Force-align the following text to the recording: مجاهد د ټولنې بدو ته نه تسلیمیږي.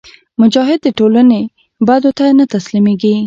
مجاهد 0.41 0.79
د 0.83 0.87
ټولنې 0.99 1.41
بدو 1.87 2.11
ته 2.17 2.25
نه 2.39 2.45
تسلیمیږي. 2.53 3.15